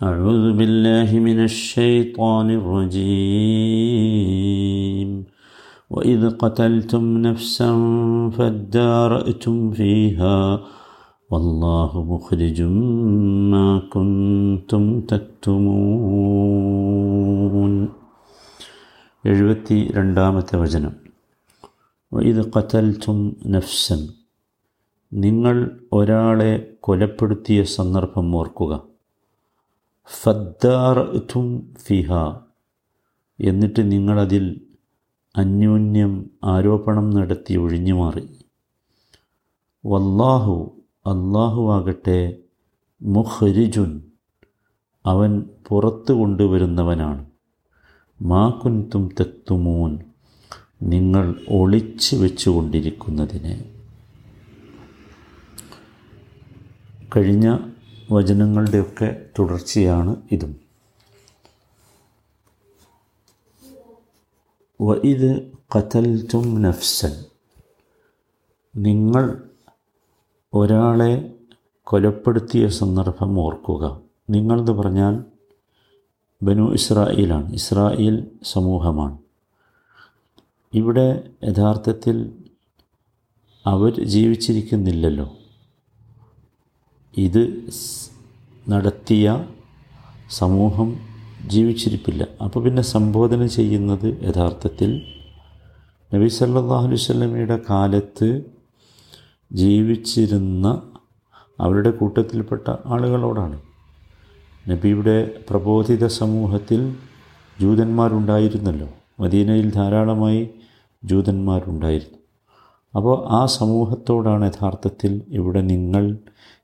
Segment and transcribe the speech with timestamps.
[0.00, 2.46] أعوذ بالله من الشيطان
[3.78, 5.10] الرجيم
[5.90, 7.70] وإذ قتلتم نفسا
[8.30, 10.38] فادارأتم فيها
[11.30, 12.58] والله مخرج
[13.52, 14.82] ما كنتم
[15.12, 16.56] تكتمون
[19.24, 20.92] എഴുപത്തി രണ്ടാമത്തെ വചനം
[22.12, 23.18] ഇത് കത്തൽത്തും
[23.54, 24.00] നഫ്സൻ
[25.12, 25.56] നിങ്ങൾ
[25.92, 28.72] ഒരാളെ കൊലപ്പെടുത്തിയ സന്ദർഭം ഓർക്കുക
[30.19, 32.13] ഫദ്ദാറത്തും ഫിഹ.
[33.39, 34.61] എന്നിട്ട് നിങ്ങളതിൽ
[35.35, 38.27] അന്യോന്യം ആരോപണം നടത്തി ഒഴിഞ്ഞു മാറി
[39.85, 42.37] വല്ലാഹു അള്ളാഹു ആകട്ടെ
[43.01, 44.01] മുഹരിജുൻ
[45.05, 47.25] അവൻ പുറത്തു കൊണ്ടുവരുന്നവനാണ്.
[48.21, 49.99] മാ കുൻതും തെത്തുമൂൻ
[50.83, 53.73] നിങ്ങൾ ഒളിച്ച് വെച്ചുകൊണ്ടിരിക്കുന്നതിനെ.
[57.15, 57.57] കഴിഞ്ഞ
[58.11, 60.59] വചനങ്ങളുടെയൊക്കെ തുടർച്ചയാണ് ഇതും.
[64.81, 67.23] വ ഇത് കത്തൽത്തും നഫ്സൻ.
[68.75, 69.49] നിങ്ങൾ
[70.53, 71.33] ഒരാളെ
[71.83, 74.01] കൊലപ്പെടുത്തിയ സന്ദർഭം ഓർക്കുക.
[74.29, 75.23] നിങ്ങളെന്ന് പറഞ്ഞാൽ
[76.43, 79.17] ബനു ഇസ്രായേലാണ് ഇസ്രായേൽ സമൂഹമാണ്.
[80.73, 82.43] ഇവിടെ യഥാർത്ഥത്തിൽ
[83.65, 85.37] അവർ ജീവിച്ചിരിക്കുന്നില്ലല്ലോ.
[87.17, 87.69] ഇത്
[88.69, 89.45] നടത്തിയ
[90.29, 90.99] സമൂഹം
[91.47, 92.27] ജീവിച്ചിരിപ്പില്ല.
[92.43, 95.01] അപ്പോൾ പിന്നെ സംബോധന ചെയ്യുന്നത് യഥാർത്ഥത്തിൽ
[96.13, 98.41] നബി സല്ലാഹു വല്ലമയുടെ കാലത്ത്
[99.51, 100.81] ജീവിച്ചിരുന്ന
[101.59, 103.61] അവരുടെ കൂട്ടത്തിൽപ്പെട്ട ആളുകളോടാണ്.
[104.69, 106.95] നബിയുടെ പ്രബോധിത സമൂഹത്തിൽ
[107.61, 108.87] ജൂതന്മാരുണ്ടായിരുന്നല്ലോ.
[109.19, 110.49] മദീനയിൽ ധാരാളമായി
[111.05, 112.17] ജൂതന്മാരുണ്ടായിരുന്നു.
[112.95, 116.17] അപ്പോൾ ആ സമൂഹത്തോടാണ് യഥാർത്ഥത്തിൽ ഇവിടെ നിങ്ങൾ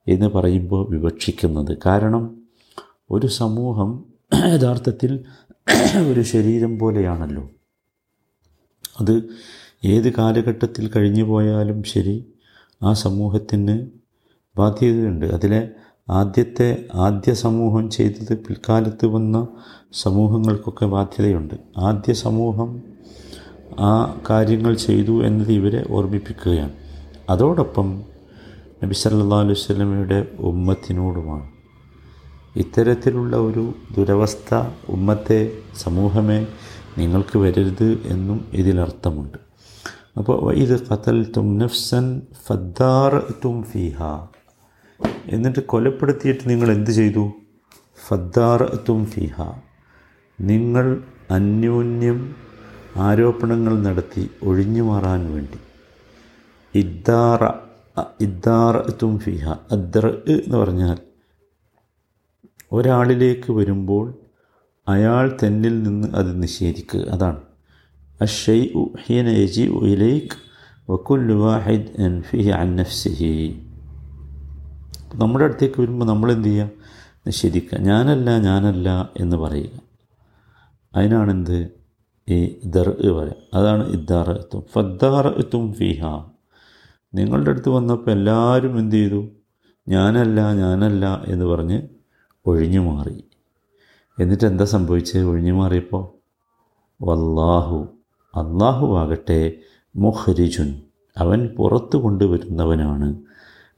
[0.07, 1.77] എന്ന് പറയുമ്പോൾ വിവക്ഷിക്കുന്നത്.
[1.85, 2.37] കാരണം
[3.11, 5.19] ഒരു സമൂഹം യഥാർത്ഥത്തിൽ
[6.07, 7.49] ഒരു ശരീരം പോലെയാണല്ലോ.
[8.99, 9.29] അത്
[9.85, 12.25] ഏത് കാലഘട്ടത്തിൽ കഴിഞ്ഞു പോയാലും ശരി
[12.83, 13.87] ആ സമൂഹത്തിന്
[14.57, 15.25] ബാധ്യതയുണ്ട്.
[15.25, 15.69] അതിലെ
[16.09, 19.47] ആദ്യത്തെ ആദ്യ സമൂഹം ചെയ്തത് പിൽക്കാലത്ത് വന്ന
[19.93, 21.53] സമൂഹങ്ങൾക്കൊക്കെ ബാധ്യതയുണ്ട്.
[21.77, 22.81] ആദ്യ സമൂഹം
[23.79, 26.73] ആ കാര്യങ്ങൾ ചെയ്തു എന്നത് ഇവരെ ഓർമ്മിപ്പിക്കുകയാണ്.
[27.29, 28.03] അതോടൊപ്പം
[28.83, 31.49] നബി സല്ലാ അലൈഹി സ്വലമയുടെ ഉമ്മത്തിനോടുമാണ്.
[32.55, 34.55] ഇത്തരത്തിലുള്ള ഒരു ദുരവസ്ഥ
[34.89, 36.47] ഉമ്മത്തെ സമൂഹമേ
[36.97, 39.37] നിങ്ങൾക്ക് വരരുത് എന്നും ഇതിലർത്ഥമുണ്ട്.
[40.17, 44.01] അപ്പോൾ ഇത് ഖത്തൽ തും നഫ്സൻ ഫദ്ദാർ തും ഫിഹ.
[45.25, 47.31] എന്നിട്ട് കൊലപ്പെടുത്തിയിട്ട് നിങ്ങൾ എന്ത് ചെയ്തു?
[48.07, 49.41] ഫദ്ദാർ തും ഫിഹ.
[50.41, 52.35] നിങ്ങൾ അന്യോന്യം
[52.97, 55.59] ആരോപണങ്ങൾ നടത്തി ഒഴിഞ്ഞു മാറാൻ വേണ്ടി.
[56.79, 57.66] ഇദ്ദാറ
[58.21, 60.97] ഇദ്ദാർ തും ഫിഹ അദ്ദർ എന്ന് പറഞ്ഞാൽ
[62.71, 64.13] ഒരാളിലേക്ക് വരുമ്പോൾ
[64.87, 66.99] അയാൾ തന്നിൽ നിന്ന് അത് നിഷേധിക്കുക.
[66.99, 67.41] അതാണ്.
[68.21, 68.67] അഷൈ
[69.05, 70.47] ഹീന യജി ഇലൈക്ക്
[70.91, 72.75] വക്കുൽ വാഹിദ് അൻ ഫിഹി അൻ
[75.15, 76.69] നമ്മുടെ അടുത്തേക്ക് വരുമ്പോൾ നമ്മൾ എന്ത് ചെയ്യുക?
[77.27, 77.77] നിഷേധിക്കുക.
[77.79, 79.81] ഞാനല്ല ഞാനല്ല എന്ന് പറയുക.
[80.95, 81.69] അതിനാണെന്ത്?
[82.29, 84.63] ഈ ദർ പറയാം അതാണ് ഇദ്ദാറത്തും
[85.37, 86.03] എത്തും ഫിഹ.
[87.13, 89.27] നിങ്ങളുടെ അടുത്ത് വന്നപ്പോൾ എല്ലാവരും എന്ത് ചെയ്തു?
[89.87, 91.81] ഞാനല്ല ഞാനല്ല എന്ന് പറഞ്ഞ്
[92.45, 93.23] ഒഴിഞ്ഞു മാറി.
[94.19, 95.21] എന്നിട്ട് എന്താ സംഭവിച്ചത്?
[95.21, 96.03] ഒഴിഞ്ഞു മാറിയപ്പോൾ
[97.03, 97.79] വല്ലാഹു
[98.35, 99.51] അള്ളാഹു ആകട്ടെ
[99.95, 100.81] മുഹരിജുൻ
[101.17, 103.15] അവൻ പുറത്തു കൊണ്ടുവരുന്നവനാണ്.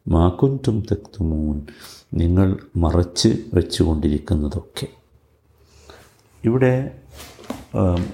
[0.08, 1.68] മാക്കുന്റും തെക്തുമൂൻ
[2.14, 4.88] നിങ്ങൾ മറച്ച് വെച്ചുകൊണ്ടിരിക്കുന്നതൊക്കെ.
[6.46, 6.74] ഇവിടെ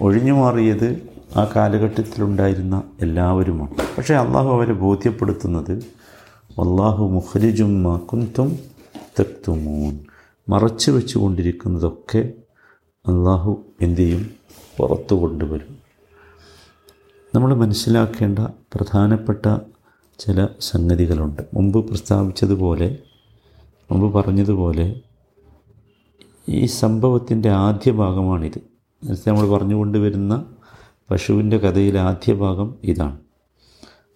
[0.01, 3.71] ഒഴിഞ്ഞു മാറിയത് ആ കാലഘട്ടത്തിലുണ്ടായിരുന്ന എല്ലാവരുമാണ്.
[3.97, 5.71] പക്ഷേ അള്ളാഹു അവരെ ബോധ്യപ്പെടുത്തുന്നത്
[6.49, 8.59] അള്ളാഹു മുഹരിജും മാക്കുന്തും
[9.19, 9.99] തെക്തുമൂൻ.
[10.49, 12.33] മറച്ചു വെച്ചുകൊണ്ടിരിക്കുന്നതൊക്കെ
[13.07, 14.29] അള്ളാഹു എന്തു ചെയ്യും
[14.77, 15.77] പുറത്തു കൊണ്ടുവരും.
[17.35, 19.57] നമ്മൾ മനസ്സിലാക്കേണ്ട പ്രധാനപ്പെട്ട
[20.19, 21.41] ചില സംഗതികളുണ്ട്.
[21.53, 22.97] മുമ്പ് പ്രസ്താവിച്ചതുപോലെ
[23.91, 25.01] മുമ്പ് പറഞ്ഞതുപോലെ
[26.49, 28.61] ഈ സംഭവത്തിന്റെ ആദ്യ ഭാഗമാണിത്.
[29.03, 30.45] നേരത്തെ നമ്മൾ പറഞ്ഞുകൊണ്ട് വരുന്ന
[31.11, 33.17] പശുവിന്റെ കഥയിലെ ആദ്യ ഭാഗം ഇതാണ്.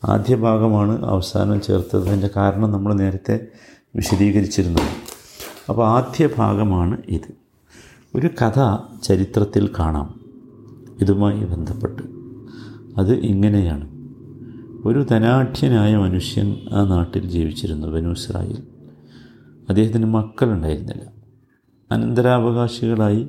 [0.06, 2.07] ആദ്യ ഭാഗമാണ് അവസാനം ചേർത്തത്.
[2.07, 3.47] അതിന്റെ കാരണം നമ്മൾ നേരത്തെ
[3.95, 5.09] വിശദീകരിച്ചിരുന്നത്.
[5.69, 7.33] അപ്പോൾ ആദ്യ ഭാഗമാണ് ഇത്.
[8.15, 10.19] ഒരു കഥ ചരിത്രത്തിൽ കാണാം.
[11.01, 12.03] ഇതുമായി ബന്ധപ്പെട്ട്.
[13.00, 13.89] അത് ഇങ്ങനെയാണ്.
[14.88, 18.63] ഒരു ധനാഠ്യനായ മനുഷ്യൻ ആ നാട്ടിൽ ജീവിച്ചിരുന്നു ബനുസ്രായിൽ.
[19.69, 21.03] അദ്ദേഹത്തിന് മക്കളുണ്ടായിരുന്നില്ല.
[21.91, 23.27] അനന്തരാവകാശികളായി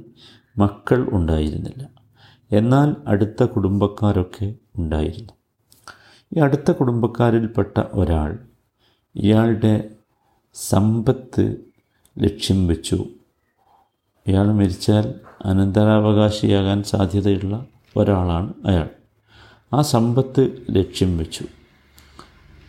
[0.58, 1.99] മക്കൾ ഉണ്ടായിരുന്നില്ല.
[2.52, 5.32] എന്നാൽ അടുത്ത കുടുംബക്കാരൊക്കെ ഉണ്ടായിരുന്നു.
[6.36, 8.38] ഈ അടുത്ത കുടുംബക്കാരിൽപ്പെട്ട ഒരാൾ
[9.16, 9.90] ഇയാളുടെ
[10.54, 11.56] സമ്പത്ത്
[12.18, 13.04] ലക്ഷ്യം വെച്ചു.
[14.26, 15.14] ഇയാൾ മരിച്ചാൽ
[15.44, 17.66] അനന്തരാവകാശിയാകാൻ സാധ്യതയുള്ള
[17.96, 18.88] ഒരാളാണ് അയാൾ.
[19.72, 21.44] ആ സമ്പത്ത് ലക്ഷ്യം വെച്ചു.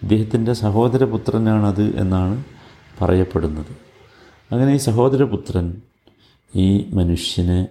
[0.04, 2.44] ഇദ്ദേഹത്തിന്റെ സഹോദരപുത്രനാണത് എന്നാണ്
[3.02, 3.78] പറയപ്പെടുന്നത്.
[4.52, 5.82] അങ്ങനെ ഈ സഹോദരപുത്രൻ
[6.56, 7.68] ഈ മനുഷ്യനെ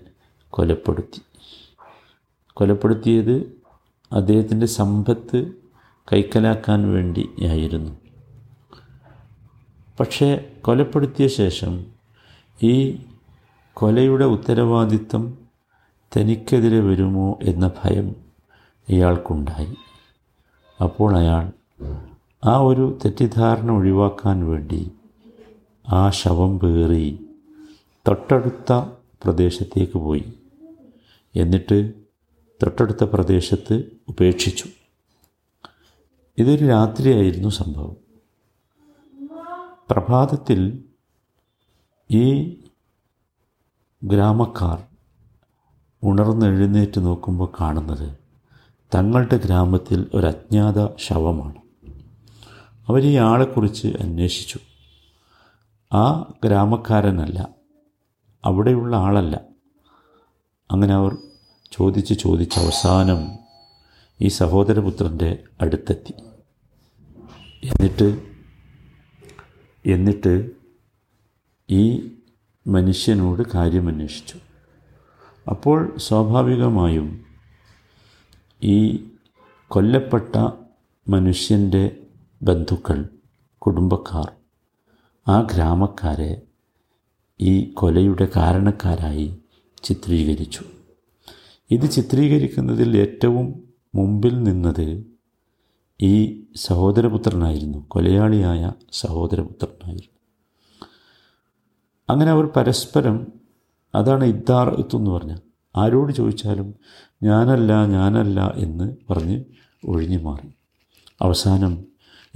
[0.50, 1.22] കൊലപ്പെടുത്തി.
[2.56, 3.60] കൊലപ്പെടുത്തിയത്
[4.12, 5.52] അദ്ദേഹത്തിന്റെ സമ്പത്ത്
[6.12, 7.92] കൈക്കലാക്കാൻ വേണ്ടിയായിരുന്നു.
[10.00, 11.86] പക്ഷേ കൊലപ്പെടുത്തിയ ശേഷം
[12.62, 13.00] ഈ
[13.74, 15.38] കൊലയുടെ ഉത്തരവാദിത്തം
[16.16, 18.16] തനിക്കെതിരെ വരുമോ എന്ന ഭയം
[18.88, 19.76] ഇയാൾക്കുണ്ടായി.
[20.82, 21.52] അപ്പോൾ അയാൾ
[22.44, 24.90] ആ ഒരു തെറ്റിദ്ധാരണ ഒഴിവാക്കാൻ വേണ്ടി
[25.88, 27.26] ആ ശവം പേറി
[28.08, 28.72] തൊട്ടടുത്ത
[29.22, 30.32] പ്രദേശത്തേക്ക് പോയി.
[31.36, 31.99] എന്നിട്ട്
[32.62, 34.64] തൊട്ടടുത്ത പ്രദേശത്ത് ഉപേക്ഷിച്ചു.
[36.38, 37.96] ഇതൊരു രാത്രിയായിരുന്നു സംഭവം.
[39.90, 40.84] പ്രഭാതത്തിൽ
[42.10, 42.42] ഈ
[44.04, 44.82] ഗ്രാമക്കാർ
[46.02, 48.18] ഉണർന്നെഴുന്നേറ്റ് നോക്കുമ്പോൾ കാണുന്നത്
[48.94, 51.60] തങ്ങളുടെ ഗ്രാമത്തിൽ ഒരു അജ്ഞാത ശവമാണ്.
[52.88, 54.58] അവർ ഈ ആളെക്കുറിച്ച് അന്വേഷിച്ചു.
[55.92, 57.48] ആ ഗ്രാമക്കാരനല്ല
[58.44, 59.40] അവിടെയുള്ള ആളല്ല.
[60.70, 61.16] അങ്ങനെ അവർ
[61.72, 63.38] ചോദിച്ച് ചോദിച്ച് അവസാനം
[64.20, 66.14] ഈ സഹോദരപുത്രന്റെ അടുത്തെത്തി.
[67.64, 68.22] എന്നിട്ട്
[69.86, 70.50] എന്നിട്ട്
[71.70, 72.10] ഈ
[72.66, 74.34] മനുഷ്യനോട് കാര്യം അന്വേഷിച്ചു
[75.50, 77.24] അപ്പോൾ സ്വാഭാവികമായും
[78.62, 79.08] ഈ
[79.68, 80.36] കൊല്ലപ്പെട്ട
[81.08, 81.96] മനുഷ്യന്റെ
[82.42, 83.08] ബന്ധുക്കൾ
[83.58, 84.32] കുടുംബക്കാർ
[85.28, 86.42] ആ ഗ്രാമക്കാരെ
[87.40, 89.38] ഈ കൊലയുടെ കാരണക്കാരായി
[89.82, 90.64] ചിത്രീകരിച്ചു.
[91.70, 93.64] ഇത് ചിത്രീകരിക്കുന്നതിൽ ഏറ്റവും
[93.94, 95.06] മുമ്പിൽ നിന്നത്
[96.00, 97.84] ഈ സഹോദരപുത്രനായിരുന്നു.
[97.88, 100.18] കൊലയാളിയായ സഹോദരപുത്രനായിരുന്നു.
[102.10, 103.26] അങ്ങനെ അവർ പരസ്പരം
[103.94, 105.36] അതാണ് ഇദ്ദാർ എന്ന് പറഞ്ഞ
[105.76, 106.74] ആരോട് ചോദിച്ചാലും
[107.22, 109.44] ഞാനല്ല ഞാനല്ല എന്ന് പറഞ്ഞ്
[109.86, 110.48] ഒഴിഞ്ഞു മാറി.
[111.22, 111.84] അവസാനം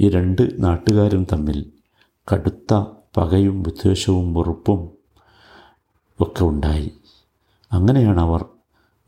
[0.00, 1.72] ഈ രണ്ട് നാട്ടുകാരും തമ്മിൽ
[2.34, 2.84] കടുത്ത
[3.16, 4.90] പകയും വിദ്വേഷവും വെറുപ്പും
[6.20, 6.92] ഒക്കെ ഉണ്ടായി.
[7.72, 8.44] അങ്ങനെയാണ് അവർ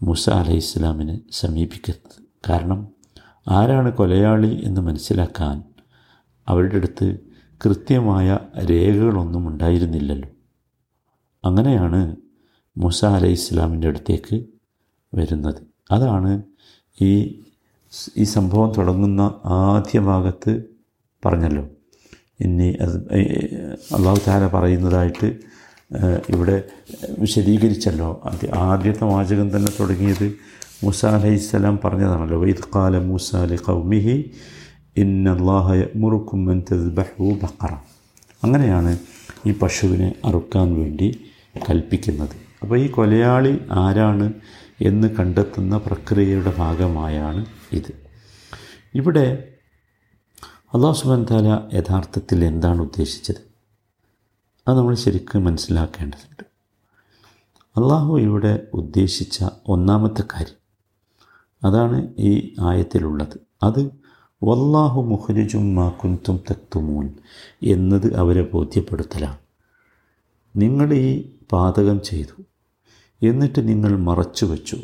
[0.02, 2.16] മുസ അലൈഹി ഇസ്ലാമിനെ സമീപിക്കുന്നത്
[2.48, 2.88] കാരണം
[3.48, 5.62] ആരാണ് കൊലയാളി എന്ന് മനസ്സിലാക്കാൻ
[6.48, 7.18] അവരുടെ അടുത്ത്
[7.64, 8.38] കൃത്യമായ
[8.70, 10.28] രേഖകളൊന്നും ഉണ്ടായിരുന്നില്ലല്ലോ.
[11.44, 12.16] അങ്ങനെയാണ്
[12.76, 14.46] മുസ അലൈഹി ഇസ്ലാമിന്റെ അടുത്തേക്ക്
[15.14, 15.62] വരുന്നത്.
[15.90, 16.42] അതാണ്
[17.00, 17.42] ഈ
[18.16, 20.62] ഈ സംഭവം തുടങ്ങുന്ന ആദ്യ ഭാഗത്ത്
[21.26, 21.68] പറഞ്ഞല്ലോ.
[22.40, 22.96] ഇനി അത്
[23.94, 25.28] അള്ളാഹു താല പറയുന്നതായിട്ട്
[26.30, 26.62] ഇവിടെ
[27.18, 28.20] വിശദീകരിച്ചല്ലോ.
[28.24, 30.36] അത് ആദ്യത്തെ വാചകം തന്നെ തുടങ്ങിയത്
[30.84, 32.40] മൂസ അലൈഹിസ്സലാം പറഞ്ഞതാണല്ലോ.
[32.40, 34.30] വൈദ് കാല മൂസ അലി കൗമിഹി
[34.96, 36.46] ഇന്നല്ലാഹ മുറുക്കും
[36.94, 37.72] ബഹു ബക്കറ
[38.44, 38.98] അങ്ങനെയാണ്
[39.46, 41.08] ഈ പശുവിനെ അറുക്കാൻ വേണ്ടി
[41.70, 42.36] കൽപ്പിക്കുന്നത്.
[42.62, 44.32] അപ്പോൾ ഈ കൊലയാളി ആരാണ്
[44.82, 47.92] എന്ന് കണ്ടെത്തുന്ന പ്രക്രിയയുടെ ഭാഗമായാണ് ഇത്.
[48.94, 49.44] ഇവിടെ
[50.74, 53.55] അള്ളാഹു സുബാൻ താല യഥാർത്ഥത്തിൽ എന്താണ് ഉദ്ദേശിച്ചത്?
[54.68, 56.44] അത് നമ്മൾ ശരിക്കും മനസ്സിലാക്കേണ്ടതുണ്ട്.
[57.76, 60.56] അള്ളാഹു ഇവിടെ ഉദ്ദേശിച്ച ഒന്നാമത്തെ കാര്യം
[61.64, 63.38] അതാണ് ഈ ആയത്തിലുള്ളത്.
[63.62, 63.80] അത്
[64.44, 67.14] വല്ലാഹു മുഹരിജും മാ കുന്തും തക്തുമൂൻ
[67.62, 69.38] എന്നത് അവരെ ബോധ്യപ്പെടുത്തലാണ്.
[70.56, 72.42] നിങ്ങൾ ഈ പാതകം ചെയ്തു
[73.22, 74.76] എന്നിട്ട് നിങ്ങൾ മറച്ചു വച്ചു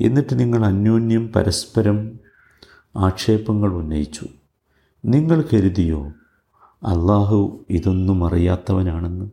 [0.00, 2.18] എന്നിട്ട് നിങ്ങൾ അന്യോന്യം പരസ്പരം
[2.96, 4.26] ആക്ഷേപങ്ങൾ ഉന്നയിച്ചു
[5.04, 6.12] നിങ്ങൾ കരുതിയോ
[6.84, 9.30] അള്ളാഹു ഇതൊന്നും അറിയാത്തവനാണെന്ന്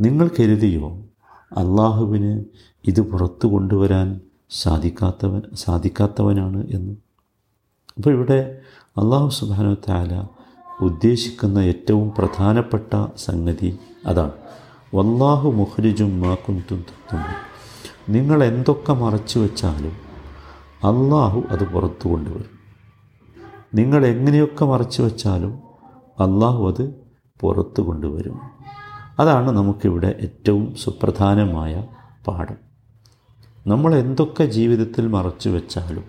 [0.00, 0.88] നിങ്ങൾ കരുതിയോ?
[1.52, 2.44] അള്ളാഹുവിന്
[2.84, 4.20] ഇത് പുറത്തു കൊണ്ടുവരാൻ
[4.50, 6.96] സാധിക്കാത്തവൻ സാധിക്കാത്തവനാണ് എന്ന്.
[7.96, 8.58] അപ്പോൾ ഇവിടെ
[8.88, 10.24] അള്ളാഹു സുബാന താല
[10.80, 14.32] ഉദ്ദേശിക്കുന്ന ഏറ്റവും പ്രധാനപ്പെട്ട സംഗതി അതാണ്.
[14.94, 17.20] വല്ലാഹു മുഹരിജും മാക്കുന്തും തത്തും
[18.08, 19.92] നിങ്ങൾ എന്തൊക്കെ മറച്ചു വെച്ചാലും
[20.84, 22.58] അള്ളാഹു അത് പുറത്തു കൊണ്ടുവരും.
[23.74, 25.65] നിങ്ങൾ എങ്ങനെയൊക്കെ മറച്ചു വെച്ചാലും
[26.20, 26.94] അള്ളാഹു അത്
[27.40, 28.40] പുറത്തു കൊണ്ടുവരും.
[29.18, 31.84] അതാണ് നമുക്കിവിടെ ഏറ്റവും സുപ്രധാനമായ
[32.26, 32.56] പാഠം.
[33.66, 36.04] നമ്മൾ എന്തൊക്കെ ജീവിതത്തിൽ മറച്ചു വെച്ചാലും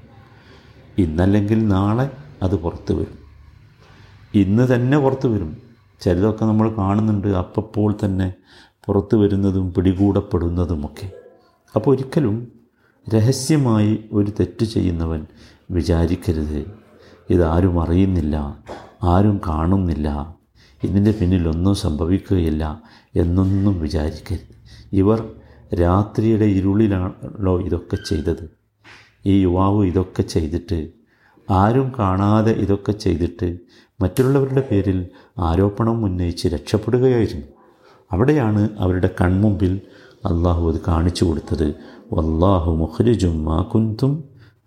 [0.98, 2.12] ഇന്നല്ലെങ്കിൽ നാളെ
[2.44, 3.18] അത് പുറത്തു വരും.
[4.34, 5.58] ഇന്ന് തന്നെ പുറത്തു വരും.
[6.02, 7.28] ചിലതൊക്കെ നമ്മൾ കാണുന്നുണ്ട്.
[7.28, 8.34] അപ്പോൾ തന്നെ
[8.86, 11.12] പുറത്തു വരുന്നതും പിടികൂടപ്പെടുന്നതുമൊക്കെ.
[11.76, 12.52] അപ്പോൾ ഒരിക്കലും
[13.16, 15.26] രഹസ്യമായി ഒരു തെറ്റ് ചെയ്യുന്നവൻ
[15.72, 16.80] വിചാരിക്കരുത്.
[17.30, 18.58] ഇതാരും അറിയുന്നില്ല.
[19.04, 20.36] ആരും കാണുന്നില്ല.
[20.84, 22.82] ഇതിന്റെ പിന്നിലൊന്നും സംഭവിക്കുകയില്ല
[23.16, 24.56] എന്നൊന്നും വിചാരിക്കരുത്.
[24.94, 25.30] ഇവർ
[25.74, 28.50] രാത്രിയുടെ ഇരുളിലാണല്ലോ ഇതൊക്കെ ചെയ്തത്.
[29.26, 30.88] ഈ യുവാവ് ഇതൊക്കെ ചെയ്തിട്ട്
[31.50, 33.58] ആരും കാണാതെ ഇതൊക്കെ ചെയ്തിട്ട്
[34.02, 35.08] മറ്റുള്ളവരുടെ പേരിൽ
[35.40, 37.48] ആരോപണം ഉന്നയിച്ച് രക്ഷപ്പെടുകയായിരുന്നു.
[38.12, 39.82] അവിടെയാണ് അവരുടെ കൺമുമ്പിൽ
[40.26, 41.76] അള്ളാഹു അത് കാണിച്ചു കൊടുത്തത്.
[42.14, 44.24] വല്ലാഹു മുഹരിജും മാ കുന്തും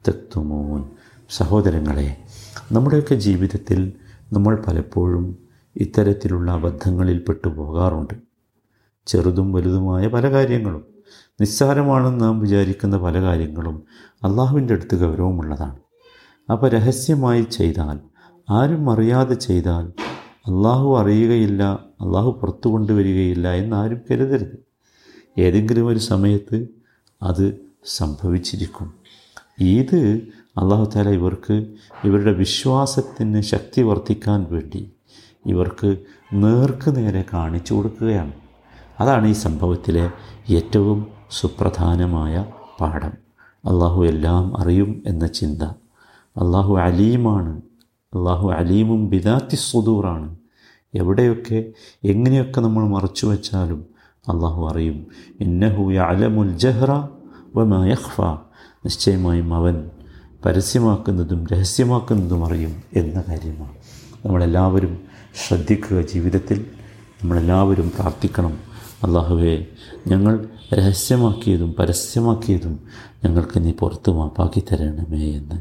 [0.09, 0.85] തെക്തുമോൻ.
[1.31, 2.17] സഹോദരങ്ങളെ
[2.73, 3.93] നമ്മുടെയൊക്കെ ജീവിതത്തിൽ
[4.33, 5.39] നമ്മൾ പലപ്പോഴും
[5.77, 8.15] ഇത്തരത്തിലുള്ള അബദ്ധങ്ങളിൽ പെട്ടു പോകാറുണ്ട്.
[9.07, 10.85] ചെറുതും വലുതുമായ പല കാര്യങ്ങളും
[11.41, 13.83] നിസ്സാരമാണെന്ന് നാം വിചാരിക്കുന്ന പല കാര്യങ്ങളും
[14.25, 15.77] അള്ളാഹുവിന്റെ അടുത്ത് ഗൗരവമുള്ളതാണ്.
[16.53, 17.99] അപ്പോൾ രഹസ്യമായി ചെയ്താൽ
[18.51, 19.87] ആരും അറിയാതെ ചെയ്താൽ
[20.23, 21.63] അള്ളാഹു അറിയുകയില്ല
[22.01, 24.59] അള്ളാഹു പുറത്തു കൊണ്ടുവരികയില്ല എന്ന് ആരും കരുതരുത്.
[25.39, 26.67] ഏതെങ്കിലും ഒരു സമയത്ത്
[27.23, 28.95] അത് സംഭവിച്ചിരിക്കും.
[29.59, 30.21] ഇത്
[30.59, 31.67] അള്ളാഹു താല ഇവർക്ക്
[32.05, 34.91] ഇവരുടെ വിശ്വാസത്തിന് ശക്തി വർദ്ധിക്കാൻ വേണ്ടി
[35.47, 35.97] ഇവർക്ക്
[36.33, 38.33] നേർക്ക് നേരെ കാണിച്ചു കൊടുക്കുകയാണ്.
[39.01, 40.11] അതാണ് ഈ സംഭവത്തിലെ
[40.51, 42.47] ഏറ്റവും സുപ്രധാനമായ
[42.81, 43.13] പാഠം.
[43.71, 45.63] അള്ളാഹു എല്ലാം അറിയും എന്ന ചിന്ത.
[45.63, 47.63] അള്ളാഹു അലീമാണ്.
[48.15, 50.37] അള്ളാഹു അലീമും ബിദാത്തി സുദൂറാണ്.
[50.95, 51.65] എവിടെയൊക്കെ
[52.05, 53.85] എങ്ങനെയൊക്കെ നമ്മൾ മറച്ചു വച്ചാലും
[54.29, 55.07] അള്ളാഹു അറിയും.
[55.41, 56.91] ഇന്നഹു അലമുൽ ജഹ്റ
[57.57, 58.21] വ മയഹ്ഫ
[58.85, 59.91] നിശ്ചയമായും അവൻ
[60.45, 63.73] പരസ്യമാക്കുന്നതും രഹസ്യമാക്കുന്നതും അറിയും എന്ന കാര്യമാണ്.
[64.25, 65.01] നമ്മളെല്ലാവരും
[65.47, 66.67] ശ്രദ്ധിക്കുക ജീവിതത്തിൽ.
[67.23, 68.59] നമ്മളെല്ലാവരും പ്രാർത്ഥിക്കണം.
[69.05, 69.67] അള്ളാഹുവെ
[70.07, 72.81] ഞങ്ങൾ രഹസ്യമാക്കിയതും പരസ്യമാക്കിയതും
[73.25, 75.55] ഞങ്ങൾക്ക് നീ പുറത്തു മാപ്പാക്കി തരണമേ എന്ന്.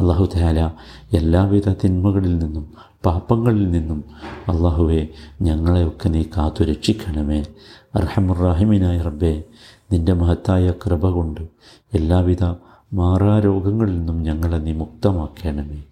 [0.00, 0.70] അള്ളാഹു താല
[1.12, 2.72] എല്ലാവിധ തിന്മകളിൽ നിന്നും
[3.06, 4.04] പാപങ്ങളിൽ നിന്നും
[4.48, 5.08] അള്ളാഹുവെ
[5.42, 7.44] ഞങ്ങളെയൊക്കെ നീ കാത്തു രക്ഷിക്കണമേ
[7.94, 9.44] അർഹമുറാഹിമിനായ റബ്ബെ
[9.92, 11.40] നിന്റെ മഹത്തായ കൃപ കൊണ്ട്
[11.94, 12.44] എല്ലാവിധ
[12.92, 15.82] മാറാരോഗങ്ങളിൽ നിന്നും ഞങ്ങളെ നീ മുക്തമാക്കണമേ.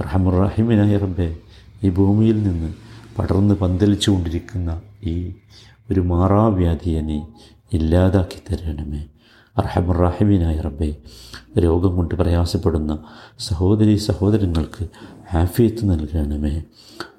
[0.00, 1.36] റഹമുറഹിമിനായി റബ്ബെ
[1.84, 2.72] ഈ ഭൂമിയിൽ നിന്ന്
[3.18, 5.34] പടർന്ന് പന്തലിച്ചുകൊണ്ടിരിക്കുന്ന ഈ
[5.90, 7.22] ഒരു മാറാവ്യാധിയെ നീ
[7.72, 9.09] ഇല്ലാതാക്കി തരണമേ.
[9.58, 10.96] അർഹമുറാഹിമിനായ റബ്ബെ
[11.58, 12.98] രോഗം കൊണ്ട് പ്രയാസപ്പെടുന്ന
[13.38, 14.88] സഹോദരി സഹോദരങ്ങൾക്ക്
[15.30, 16.62] ഹാഫിയത്ത് നൽകണമേ.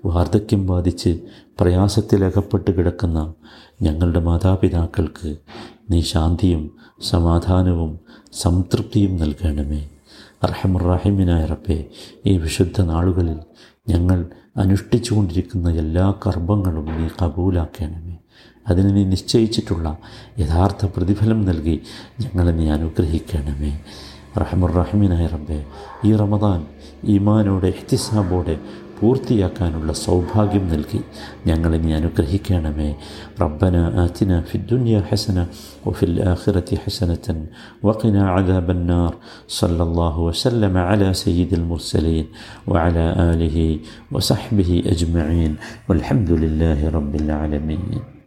[0.06, 1.20] വാർദ്ധക്യം ബാധിച്ച്
[1.60, 3.34] പ്രയാസത്തിലകപ്പെട്ട് കിടക്കുന്ന
[3.82, 5.38] ഞങ്ങളുടെ മാതാപിതാക്കൾക്ക്
[5.90, 6.72] നീ ശാന്തിയും
[7.02, 8.00] സമാധാനവും
[8.34, 9.90] സംതൃപ്തിയും നൽകണമേ.
[10.44, 11.90] അർഹമുറാഹിമിനായ റബ്ബെ
[12.26, 13.40] ഈ വിശുദ്ധ നാളുകളിൽ
[13.90, 14.26] ഞങ്ങൾ
[14.58, 18.18] അനുഷ്ഠിച്ചുകൊണ്ടിരിക്കുന്ന എല്ലാ കർമ്മങ്ങളും നീ കബൂലാക്കണമേ.
[18.70, 19.98] അതിന് നീ നിശ്ചയിച്ചിട്ടുള്ള
[20.40, 21.76] യഥാർത്ഥ പ്രതിഫലം നൽകി
[22.22, 23.74] ഞങ്ങളെ നീ അനുഗ്രഹിക്കണമേ.
[24.42, 25.60] റഹമുറഹിമിനായ റബ്ബെ
[26.08, 26.62] ഈ റമദാൻ
[27.16, 28.56] ഈമാനോടെ എഹ്തിസാബോടെ
[29.00, 31.00] പൂർത്തിയാക്കാനുള്ള സൗഭാഗ്യം നൽകി
[31.48, 32.90] ഞങ്ങളെ നീ അനുഗ്രഹിക്കണമേ.
[33.42, 35.38] റബ്ബന അതിന ഫിദ്ദുനിയ ഹസന
[35.88, 37.38] വഫിൽ ആഖിറത്തി ഹസനത്തൻ
[37.88, 39.12] വഖിന അദാബന്നാർ
[39.58, 42.26] സല്ലല്ലാഹു വസല്ലമ അല സയ്യിദുൽ മുർസലീൻ
[42.74, 43.68] വഅല ആലിഹി
[44.14, 45.52] വസഹ്ബിഹി അജ്മഈൻ.
[45.90, 48.12] വൽഹംദുലില്ലാഹി റബ്ബിൽ ആലമീൻ.